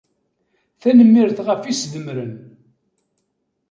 [0.81, 2.33] Tanemmirt ɣef isdemren.